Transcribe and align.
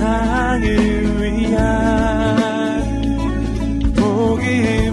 세상을 0.00 0.64
위한 1.20 2.80
복음의 3.94 4.90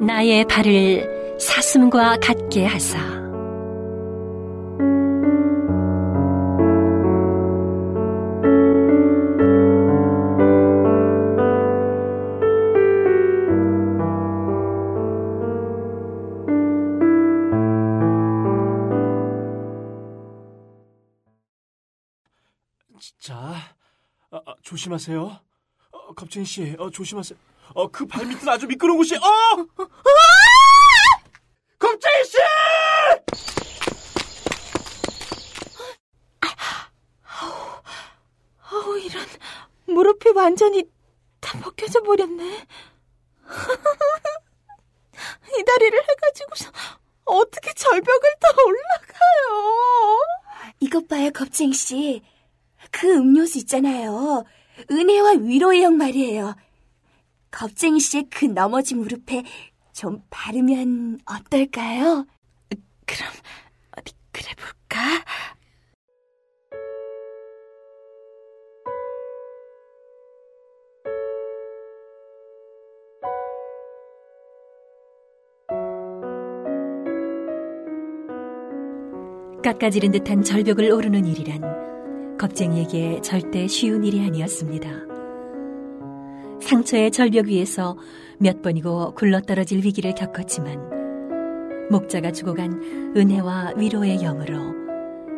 나의 0.00 0.44
발을 0.46 1.19
사슴과 1.40 2.18
같게 2.20 2.66
하사 2.66 2.98
자, 23.18 23.34
아, 24.30 24.40
아, 24.46 24.54
조심하세요. 24.62 25.40
어, 25.92 26.14
겁쟁이 26.14 26.44
씨, 26.44 26.74
어, 26.78 26.90
조심하세요. 26.90 27.38
어, 27.74 27.88
그 27.90 28.06
발밑은 28.06 28.48
아주 28.48 28.66
미끄러운 28.66 28.98
곳이, 28.98 29.16
어! 29.16 29.20
겁쟁이 32.00 32.24
씨! 32.24 32.38
어우, 38.72 38.98
이런. 38.98 39.26
무릎이 39.86 40.30
완전히 40.30 40.84
다 41.40 41.60
벗겨져 41.60 42.02
버렸네. 42.02 42.66
이 45.58 45.64
다리를 45.64 46.00
해가지고서 46.08 46.70
어떻게 47.24 47.72
절벽을 47.74 48.30
더 48.40 48.48
올라가요? 48.64 50.20
이것 50.80 51.06
봐요, 51.08 51.30
겁쟁이 51.32 51.74
씨. 51.74 52.22
그 52.90 53.10
음료수 53.10 53.58
있잖아요. 53.58 54.44
은혜와 54.90 55.32
위로의 55.40 55.82
형 55.82 55.98
말이에요. 55.98 56.56
겁쟁이 57.50 58.00
씨의 58.00 58.28
그 58.30 58.46
넘어진 58.46 59.00
무릎에 59.00 59.42
좀 60.00 60.22
바르면 60.30 61.18
어떨까요? 61.26 62.24
그럼, 63.04 63.30
어디, 63.98 64.14
그래 64.32 64.48
볼까? 64.56 65.22
깎아지른 79.62 80.12
듯한 80.12 80.42
절벽을 80.42 80.90
오르는 80.92 81.26
일이란 81.26 82.38
겁쟁이에게 82.38 83.20
절대 83.20 83.66
쉬운 83.66 84.02
일이 84.02 84.24
아니었습니다. 84.24 85.09
상처의 86.70 87.10
절벽 87.10 87.46
위에서 87.46 87.96
몇 88.38 88.62
번이고 88.62 89.16
굴러떨어질 89.16 89.84
위기를 89.84 90.14
겪었지만 90.14 91.88
목자가 91.90 92.30
주고 92.30 92.54
간 92.54 92.80
은혜와 93.16 93.74
위로의 93.76 94.18
영으로 94.18 94.72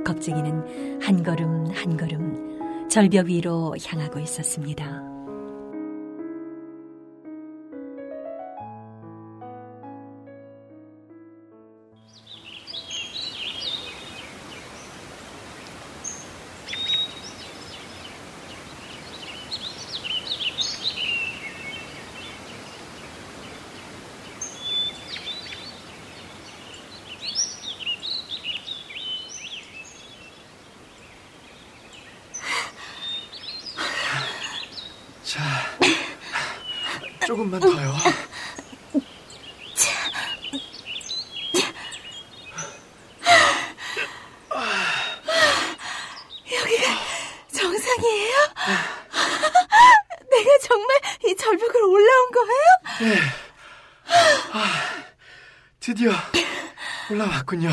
겁쟁이는 0.04 1.00
한 1.00 1.22
걸음 1.22 1.68
한 1.70 1.96
걸음 1.96 2.88
절벽 2.90 3.28
위로 3.28 3.74
향하고 3.82 4.20
있었습니다. 4.20 5.11
조금만 37.26 37.60
더요. 37.60 37.94
여기가 46.52 46.86
정상이에요? 47.54 48.36
내가 50.30 50.58
정말 50.62 51.00
이 51.26 51.36
절벽을 51.36 51.82
올라온 51.82 52.30
거예요? 52.30 53.14
네. 53.14 53.20
아, 54.52 55.04
드디어 55.80 56.12
올라왔군요. 57.10 57.70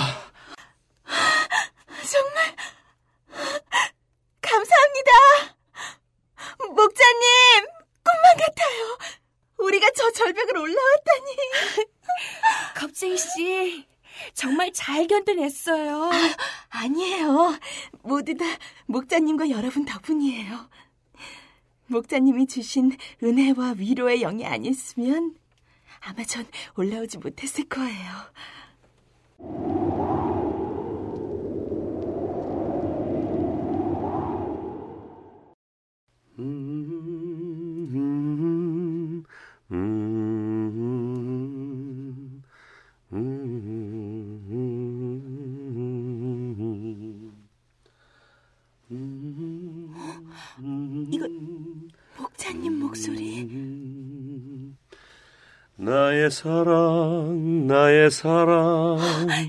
정말 2.10 2.56
감사합니다. 4.42 5.12
목자님, 6.70 7.66
꿈만 8.04 8.38
같아요. 8.38 8.98
우리가 9.58 9.90
저 9.96 10.10
절벽을 10.30 10.58
올라왔다니. 10.58 11.26
겁쟁이 12.76 13.18
씨, 13.18 13.86
정말 14.34 14.72
잘 14.74 15.08
견뎌냈어요. 15.08 16.12
아 16.70 16.88
니에요. 16.88 17.58
모두 18.04 18.36
다 18.36 18.46
목자님과 18.86 19.50
여러분 19.50 19.86
덕분이에요. 19.86 20.70
목자님이 21.88 22.46
주신 22.48 22.96
은혜와 23.24 23.76
위로의 23.78 24.20
영이 24.20 24.46
아니었으면 24.46 25.36
아마 26.02 26.24
전 26.24 26.46
올라오지 26.78 27.18
못했을 27.18 27.68
거예요. 27.68 28.30
음, 36.38 36.46
음, 39.72 40.09
나의 56.30 56.32
사랑, 56.32 57.66
나의 57.66 58.12
사랑. 58.12 58.98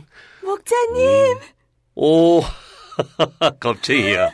목자님. 0.43 1.39
오, 1.95 2.41
겁쟁이야. 3.61 4.31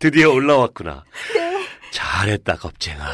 드디어 0.00 0.30
올라왔구나. 0.32 1.04
네. 1.36 1.66
잘했다, 1.92 2.56
겁쟁아. 2.56 3.04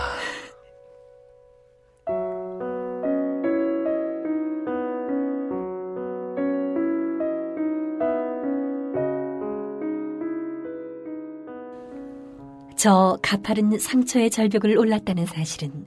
저 12.76 13.18
가파른 13.22 13.76
상처의 13.76 14.30
절벽을 14.30 14.78
올랐다는 14.78 15.26
사실은 15.26 15.84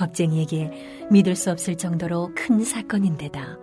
겁쟁이에게 0.00 1.06
믿을 1.10 1.36
수 1.36 1.50
없을 1.50 1.76
정도로 1.76 2.30
큰 2.34 2.64
사건인데다 2.64 3.58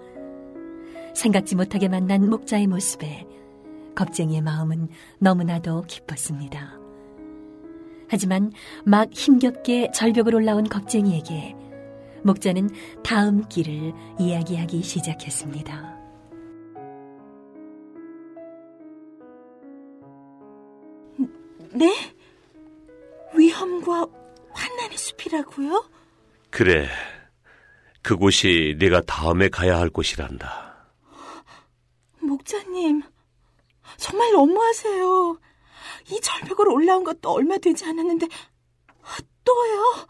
생각지 1.16 1.56
못하게 1.56 1.88
만난 1.88 2.30
목자의 2.30 2.68
모습에 2.68 3.25
겁쟁이의 3.95 4.42
마음은 4.42 4.89
너무나도 5.18 5.86
기뻤습니다. 5.88 6.78
하지만 8.07 8.51
막 8.86 9.12
힘겹게 9.12 9.89
절벽을 9.92 10.36
올라온 10.36 10.66
겁쟁이에게 10.66 11.56
목자는 12.24 12.69
다음 13.04 13.48
길을 13.48 13.94
이야기하기 14.19 14.83
시작했습니다. 14.83 15.98
네? 21.74 21.94
위험과 23.36 24.07
환난의 24.51 24.98
숲이라고요? 24.98 25.96
그래. 26.49 26.88
그곳이 28.01 28.75
네가 28.79 29.01
다음에 29.01 29.49
가야 29.49 29.77
할 29.77 29.89
곳이란다. 29.89 30.88
목자님, 32.21 33.01
정말 33.97 34.31
너무하세요. 34.31 35.39
이 36.11 36.21
절벽으로 36.21 36.73
올라온 36.73 37.03
것도 37.03 37.31
얼마 37.31 37.57
되지 37.57 37.85
않았는데 37.85 38.27
또요? 39.44 40.07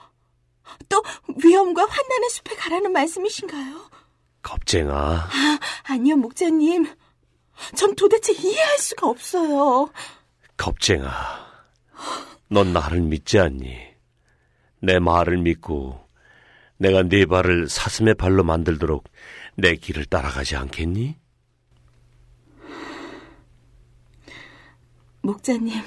또 0.89 1.01
위험과 1.43 1.85
환난의 1.85 2.29
숲에 2.29 2.55
가라는 2.55 2.91
말씀이신가요? 2.91 3.89
겁쟁아, 4.41 4.95
아, 4.95 5.59
아니요, 5.83 6.15
목자님. 6.17 6.87
전 7.75 7.95
도대체 7.95 8.33
이해할 8.33 8.77
수가 8.77 9.07
없어요. 9.07 9.89
겁쟁아. 10.55 11.47
넌 12.49 12.73
나를 12.73 13.01
믿지 13.01 13.39
않니? 13.39 13.77
내 14.79 14.99
말을 14.99 15.37
믿고 15.37 16.06
내가 16.77 17.03
네 17.03 17.25
발을 17.25 17.69
사슴의 17.69 18.15
발로 18.15 18.43
만들도록 18.43 19.09
내 19.55 19.75
길을 19.75 20.05
따라가지 20.05 20.55
않겠니? 20.55 21.17
목자님, 25.21 25.83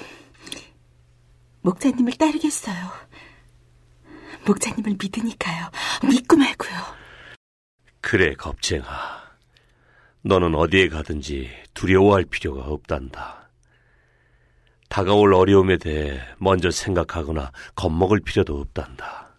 목자님을 1.61 2.13
따르겠어요. 2.13 2.75
목자님을 4.45 4.97
믿으니까요. 5.01 5.71
믿고 6.07 6.35
말고요. 6.35 6.71
그래, 8.01 8.33
겁쟁아. 8.33 9.21
너는 10.23 10.53
어디에 10.55 10.89
가든지 10.89 11.49
두려워할 11.73 12.25
필요가 12.25 12.65
없단다. 12.65 13.49
다가올 14.89 15.33
어려움에 15.33 15.77
대해 15.77 16.19
먼저 16.37 16.69
생각하거나 16.69 17.51
겁먹을 17.75 18.19
필요도 18.19 18.59
없단다. 18.59 19.30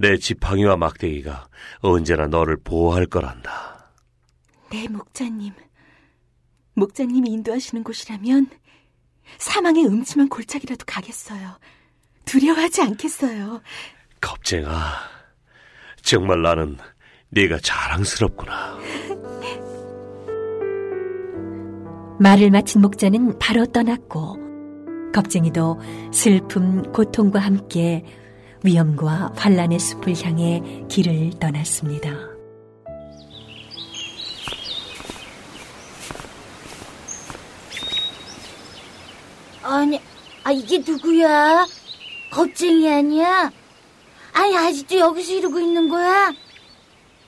내 0.00 0.16
지팡이와 0.16 0.76
막대기가 0.76 1.48
언제나 1.80 2.28
너를 2.28 2.56
보호할 2.62 3.06
거란다. 3.06 3.90
네, 4.70 4.86
목자님. 4.86 5.52
목자님이 6.74 7.30
인도하시는 7.30 7.82
곳이라면 7.82 8.46
사망의 9.38 9.86
음침한 9.86 10.28
골짜기라도 10.28 10.84
가겠어요. 10.86 11.58
두려워하지 12.24 12.82
않겠어요. 12.82 13.60
겁쟁아, 14.20 14.70
정말 16.02 16.42
나는 16.42 16.76
네가 17.30 17.58
자랑스럽구나. 17.60 18.78
말을 22.20 22.50
마친 22.50 22.82
목자는 22.82 23.38
바로 23.40 23.66
떠났고 23.66 24.36
겁쟁이도 25.12 25.80
슬픔, 26.12 26.82
고통과 26.92 27.40
함께 27.40 28.04
위험과 28.64 29.32
환란의 29.36 29.78
숲을 29.78 30.14
향해 30.24 30.62
길을 30.88 31.38
떠났습니다. 31.38 32.10
아니, 39.62 40.00
아, 40.44 40.52
이게 40.52 40.78
누구야? 40.78 41.66
겁쟁이 42.32 42.90
아니야? 42.90 43.50
아니, 44.32 44.56
아직도 44.56 44.98
여기서 44.98 45.34
이러고 45.34 45.58
있는 45.60 45.88
거야? 45.88 46.32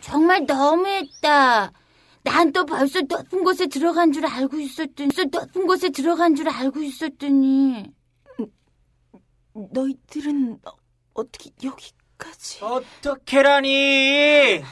정말 0.01 0.47
너무했다. 0.47 1.73
난 2.23 2.53
또 2.53 2.67
벌써 2.67 3.01
높은 3.01 3.45
곳에 3.45 3.67
들어간 3.67 4.13
줄 4.13 4.27
알고 4.27 4.59
있었더니, 4.59 5.11
벌써 5.11 5.25
높은 5.31 5.67
곳에 5.67 5.91
들어간 5.91 6.35
줄 6.35 6.49
알고 6.49 6.81
있었더니. 6.83 7.85
너희들은 9.73 10.59
어- 11.21 11.23
어떻게 11.23 11.51
여기까지? 11.63 12.65
어떻게라니? 12.65 14.63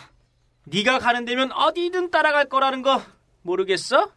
네가 0.65 0.99
가는 0.99 1.25
데면 1.25 1.53
어디든 1.53 2.11
따라갈 2.11 2.49
거라는 2.49 2.83
거 2.83 3.03
모르겠어? 3.43 4.11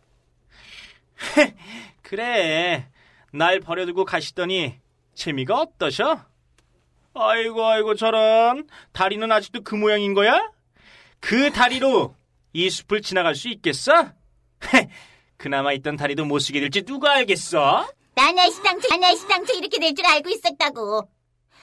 그래, 2.01 2.89
날 3.31 3.60
버려두고 3.60 4.06
가시더니 4.06 4.80
재미가 5.13 5.60
어떠셔? 5.60 6.25
아이고 7.13 7.66
아이고 7.68 7.95
저런 7.95 8.68
다리는 8.94 9.30
아직도 9.31 9.62
그 9.63 9.75
모양인 9.75 10.13
거야? 10.13 10.51
그 11.19 11.51
다리로 11.51 12.16
이 12.54 12.69
숲을 12.69 13.01
지나갈 13.01 13.36
수 13.36 13.50
있겠어? 13.50 13.92
그나마 15.38 15.74
있던 15.74 15.95
다리도 15.98 16.25
못 16.25 16.39
쓰게 16.39 16.60
될지 16.60 16.81
누가 16.84 17.13
알겠어? 17.13 17.88
나나 18.16 18.50
시당초, 18.50 18.88
나나 18.89 19.16
시당초 19.16 19.54
이렇게 19.54 19.80
될 19.80 19.94
줄 19.95 20.06
알고 20.06 20.30
있었다고. 20.30 21.10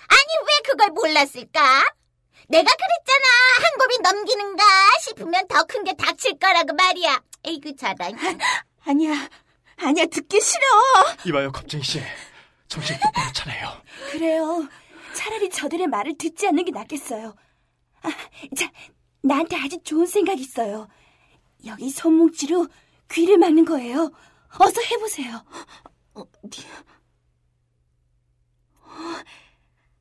아니, 0.08 0.46
왜 0.46 0.60
그걸 0.66 0.88
몰랐을까? 0.90 1.84
내가 2.48 2.70
그랬잖아. 2.70 3.26
한 3.62 3.78
곱이 3.78 3.98
넘기는가 4.02 4.64
싶으면 5.02 5.46
더 5.48 5.64
큰 5.66 5.84
게 5.84 5.94
닥칠 5.94 6.38
거라고 6.38 6.72
말이야. 6.74 7.22
에이그, 7.44 7.76
저런. 7.76 7.96
아니야, 8.86 9.28
아니야, 9.76 10.06
듣기 10.06 10.40
싫어. 10.40 10.64
이봐요 11.26 11.52
겁쟁이 11.52 11.82
씨 11.82 12.00
정신 12.68 12.98
똑바로 13.00 13.32
차려요 13.32 13.82
그래요. 14.10 14.68
차라리 15.14 15.50
저들의 15.50 15.86
말을 15.88 16.16
듣지 16.18 16.46
않는 16.48 16.64
게 16.64 16.70
낫겠어요. 16.70 17.34
아, 18.02 18.08
자, 18.56 18.70
나한테 19.22 19.56
아주 19.56 19.78
좋은 19.82 20.06
생각 20.06 20.38
있어요. 20.38 20.88
여기 21.66 21.90
손뭉치로 21.90 22.66
귀를 23.10 23.36
막는 23.36 23.64
거예요. 23.64 24.10
어서 24.58 24.80
해보세요. 24.80 25.44
어디? 26.14 26.66
어, 28.80 28.90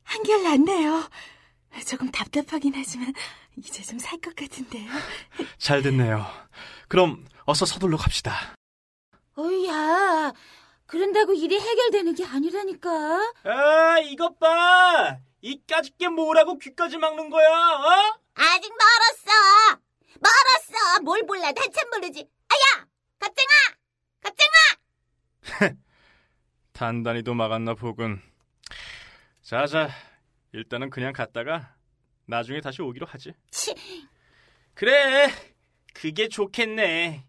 한결 0.08 0.42
낫네요. 0.42 1.08
조금 1.86 2.10
답답하긴 2.10 2.72
하지만 2.74 3.12
이제 3.56 3.82
좀 3.82 3.98
살 4.00 4.18
것 4.20 4.34
같은데요. 4.34 4.90
잘 5.58 5.82
됐네요 5.82 6.24
그럼 6.88 7.26
어서 7.44 7.66
서둘러 7.66 7.96
갑시다 7.98 8.54
어이야. 9.36 10.32
그런다고 10.86 11.34
일이 11.34 11.60
해결되는 11.60 12.14
게 12.14 12.24
아니라니까. 12.24 12.90
아, 13.44 13.98
이것 14.00 14.38
봐! 14.40 15.18
이까짓 15.42 15.98
게 15.98 16.08
뭐라고 16.08 16.58
귀까지 16.58 16.96
막는 16.96 17.28
거야, 17.30 17.46
어? 17.46 18.18
아직 18.34 18.72
멀었어. 18.72 19.80
멀었어. 20.18 21.00
뭘 21.02 21.22
몰라. 21.24 21.48
한참 21.48 21.90
모르지. 21.92 22.26
아야! 22.48 22.86
갑쟁아! 23.20 23.50
갑쟁아! 24.22 25.76
단단히도 26.72 27.34
막았나 27.34 27.74
보군. 27.74 28.20
자자, 29.48 29.88
일단은 30.52 30.90
그냥 30.90 31.14
갔다가 31.14 31.74
나중에 32.26 32.60
다시 32.60 32.82
오기로 32.82 33.06
하지. 33.06 33.32
치, 33.50 33.74
그래, 34.74 35.30
그게 35.94 36.28
좋겠네. 36.28 37.24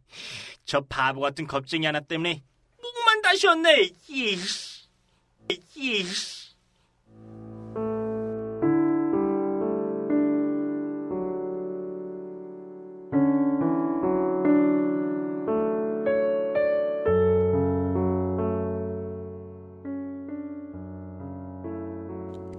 저 0.65 0.81
바보 0.81 1.21
같은 1.21 1.47
겁쟁이 1.47 1.85
하나 1.85 2.01
때문에 2.01 2.43
목만 2.81 3.21
다시 3.21 3.47
왔네. 3.47 3.91
이씨. 4.09 4.89
이씨. 5.77 6.38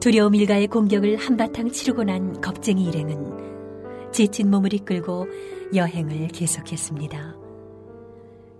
두려움 0.00 0.34
일가의 0.34 0.66
공격을 0.68 1.18
한바탕 1.18 1.70
치르고 1.70 2.04
난 2.04 2.40
겁쟁이 2.40 2.86
일행은 2.86 4.10
지친 4.12 4.50
몸을 4.50 4.72
이끌고 4.72 5.26
여행을 5.74 6.28
계속했습니다. 6.28 7.36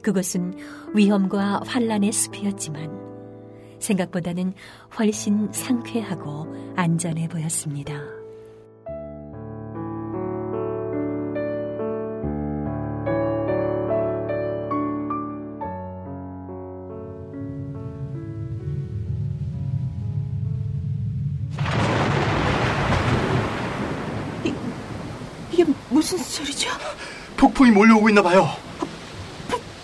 그곳은 0.02 0.54
위험과 0.94 1.62
환란의 1.64 2.12
숲이었지만 2.12 2.90
생각보다는 3.78 4.52
훨씬 4.98 5.50
상쾌하고 5.50 6.74
안전해 6.76 7.26
보였습니다. 7.26 8.19
폭풍이 27.40 27.70
몰려오고 27.70 28.10
있나 28.10 28.20
봐요. 28.20 28.50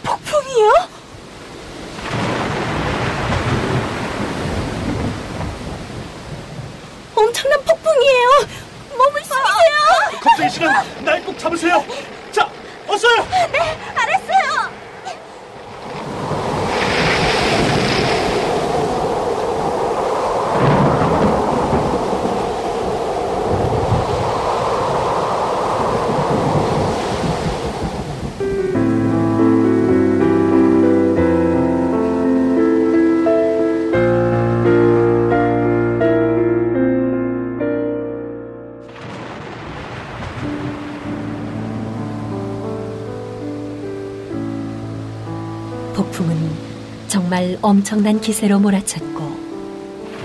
폭풍이요? 0.02 0.72
엄청난 7.14 7.58
폭풍이에요. 7.64 8.28
몸을 8.90 9.22
숙이세요. 9.24 10.20
겁쟁이 10.20 10.50
씨는 10.50 10.68
날꼭 11.02 11.38
잡으세요. 11.38 11.82
자, 12.30 12.46
어서요. 12.86 13.26
알 13.94 13.95
정말 47.46 47.58
엄청난 47.62 48.20
기세로 48.20 48.58
몰아쳤고 48.58 49.46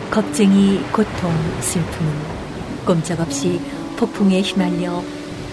겁쟁이, 0.09 0.79
고통, 0.91 1.31
슬픔은 1.59 2.11
꼼짝없이 2.85 3.61
폭풍에 3.97 4.41
휘말려 4.41 5.03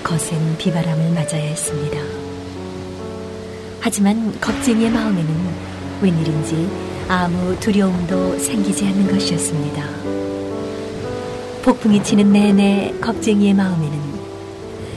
거센 0.03 0.57
비바람을 0.57 1.11
맞아야 1.11 1.43
했습니다. 1.43 1.99
하지만 3.81 4.39
겁쟁이의 4.41 4.91
마음에는 4.91 5.29
웬일인지 6.01 6.69
아무 7.09 7.59
두려움도 7.61 8.39
생기지 8.39 8.87
않는 8.87 9.13
것이었습니다. 9.13 9.85
폭풍이 11.63 12.03
치는 12.03 12.33
내내 12.33 12.95
겁쟁이의 13.01 13.55
마음에는 13.55 13.99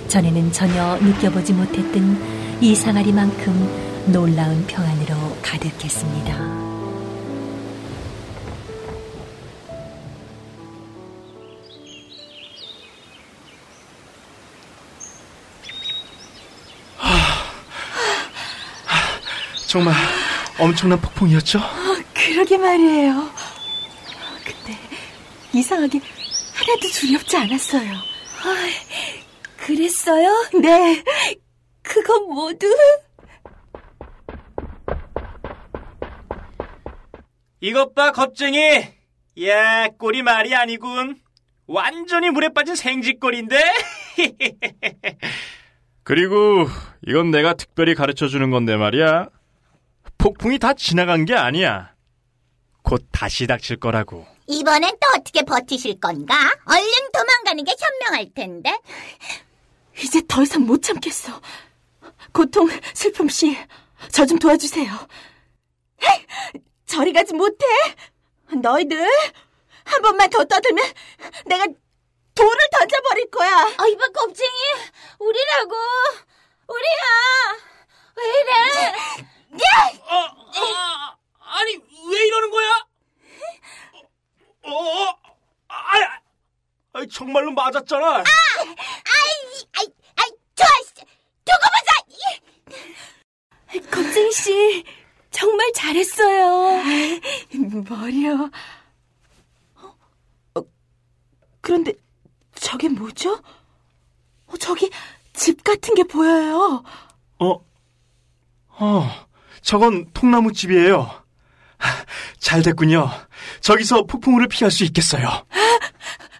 전에는 0.07 0.51
전혀 0.51 0.97
느껴보지 0.97 1.53
못했던 1.53 2.17
이상하리만큼 2.61 4.11
놀라운 4.11 4.65
평안으로 4.67 5.15
가득했습니다. 5.41 6.50
정말 19.71 19.93
엄청난 20.59 20.99
폭풍이었죠? 20.99 21.61
그러게 22.13 22.57
말이에요. 22.57 23.29
근데 24.43 24.77
이상하게 25.53 26.01
하나도 26.53 26.89
두렵지 26.93 27.37
않았어요. 27.37 27.93
그랬어요? 29.55 30.49
네. 30.61 31.01
그건 31.83 32.27
모두 32.27 32.67
이것 37.61 37.95
봐, 37.95 38.11
겁쟁이! 38.11 38.59
야, 39.45 39.87
꼴이 39.97 40.21
말이 40.21 40.53
아니군. 40.53 41.15
완전히 41.65 42.29
물에 42.29 42.49
빠진 42.49 42.75
생쥐꼴인데? 42.75 43.55
그리고 46.03 46.67
이건 47.07 47.31
내가 47.31 47.53
특별히 47.53 47.95
가르쳐 47.95 48.27
주는 48.27 48.49
건데 48.49 48.75
말이야. 48.75 49.29
폭풍이 50.21 50.59
다 50.59 50.73
지나간 50.73 51.25
게 51.25 51.33
아니야. 51.33 51.95
곧 52.83 53.07
다시 53.11 53.47
닥칠 53.47 53.79
거라고. 53.79 54.27
이번엔 54.47 54.91
또 54.99 55.07
어떻게 55.17 55.41
버티실 55.41 55.99
건가? 55.99 56.35
얼른 56.65 57.11
도망가는 57.11 57.63
게 57.63 57.73
현명할 57.79 58.27
텐데. 58.35 58.77
이제 59.99 60.21
더 60.27 60.43
이상 60.43 60.63
못 60.65 60.81
참겠어. 60.83 61.41
고통, 62.33 62.69
슬픔 62.93 63.27
씨, 63.29 63.57
저 64.11 64.25
좀 64.25 64.37
도와주세요. 64.37 64.91
저리 66.85 67.13
가지 67.13 67.33
못해. 67.33 67.65
너희들 68.61 69.07
한 69.85 70.01
번만 70.01 70.29
더 70.29 70.43
떠들면 70.43 70.85
내가 71.47 71.65
돌을 72.35 72.59
던져버릴 72.71 73.31
거야. 73.31 73.55
아, 73.77 73.87
이봐, 73.87 74.07
겁쟁이. 74.13 74.51
우리라고. 75.19 75.75
우리야. 76.67 77.57
왜 78.17 78.23
이래? 78.39 79.27
어, 79.53 80.15
어, 80.15 81.17
아니, 81.39 81.75
왜 81.75 82.27
이러는 82.27 82.51
거야? 82.51 82.87
어, 84.63 84.71
어, 84.71 85.19
아, 85.67 86.19
아, 86.93 87.05
정말로 87.11 87.51
맞았잖아. 87.51 88.17
아이, 88.17 88.23
아이, 89.77 89.87
아이, 90.17 90.29
좋았어. 90.55 91.05
두고 91.45 91.65
보자. 91.73 91.91
겁쟁이 93.89 94.31
씨, 94.31 94.83
정말 95.31 95.71
잘했어요. 95.73 96.83
머리요. 97.89 98.49
어? 99.75 99.95
어, 100.55 100.61
그런데 101.61 101.93
저게 102.55 102.89
뭐죠? 102.89 103.41
어, 104.47 104.57
저기 104.59 104.89
집 105.33 105.63
같은 105.63 105.95
게 105.95 106.03
보여요. 106.03 106.83
어, 107.39 107.65
어, 108.67 109.27
저건 109.61 110.05
통나무집이에요. 110.13 111.09
잘 112.39 112.61
됐군요. 112.61 113.09
저기서 113.61 114.03
폭풍우를 114.03 114.47
피할 114.47 114.71
수 114.71 114.83
있겠어요. 114.83 115.27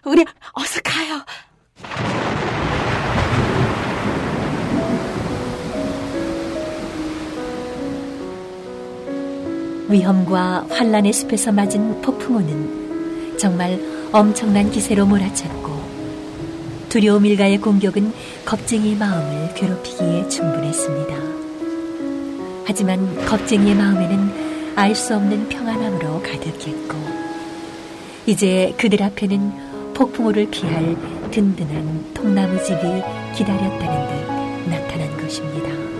우리 0.04 0.24
어서 0.52 0.80
가요. 0.82 1.24
위험과 9.88 10.66
환란의 10.70 11.12
숲에서 11.12 11.52
맞은 11.52 12.00
폭풍우는 12.00 13.36
정말 13.38 13.78
엄청난 14.12 14.70
기세로 14.70 15.06
몰아쳤고 15.06 15.72
두려움 16.88 17.26
일가의 17.26 17.58
공격은 17.58 18.12
겁쟁이의 18.44 18.96
마음을 18.96 19.54
괴롭히기에 19.54 20.28
충분했습니다. 20.28 21.41
하지만 22.64 23.14
겁쟁이의 23.26 23.74
마음에는 23.74 24.52
알 24.76 24.94
수 24.94 25.14
없는 25.14 25.48
평안함으로 25.48 26.22
가득했고 26.22 26.96
이제 28.26 28.72
그들 28.78 29.02
앞에는 29.02 29.94
폭풍우를 29.94 30.50
피할 30.50 30.96
든든한 31.30 32.14
통나무집이 32.14 32.80
기다렸다는 33.34 34.08
듯 34.08 34.70
나타난 34.70 35.16
것입니다. 35.18 35.91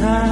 세상 0.00 0.29